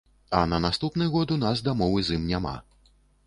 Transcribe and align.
А 0.37 0.39
на 0.53 0.59
наступны 0.63 1.09
год 1.17 1.33
у 1.37 1.37
нас 1.43 1.61
дамовы 1.69 1.99
з 2.07 2.17
ім 2.21 2.27
няма. 2.33 2.57